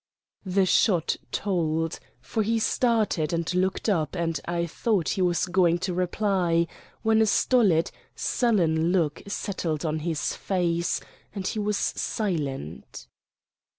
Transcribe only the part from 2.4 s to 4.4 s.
he started and looked up and